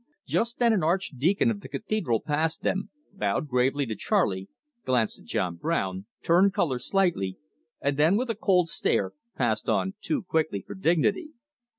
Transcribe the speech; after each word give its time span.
Just 0.25 0.57
then 0.57 0.73
an 0.73 0.81
archdeacon 0.81 1.51
of 1.51 1.61
the 1.61 1.69
cathedral 1.69 2.19
passed 2.21 2.63
them, 2.63 2.89
bowed 3.13 3.47
gravely 3.47 3.85
to 3.85 3.95
Charley, 3.95 4.49
glanced 4.83 5.19
at 5.19 5.25
John 5.25 5.57
Brown, 5.57 6.07
turned 6.23 6.55
colour 6.55 6.79
slightly, 6.79 7.37
and 7.79 7.97
then 7.97 8.17
with 8.17 8.31
a 8.31 8.35
cold 8.35 8.67
stare 8.67 9.11
passed 9.35 9.69
on 9.69 9.93
too 10.01 10.23
quickly 10.23 10.63
for 10.65 10.73
dignity. 10.73 11.33